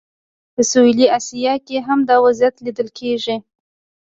په 0.53 0.61
سویلي 0.71 1.07
اسیا 1.17 1.53
کې 1.65 1.77
هم 1.87 1.99
دا 2.09 2.15
وضعیت 2.25 2.55
لیدل 2.65 2.87
کېږي. 2.99 3.35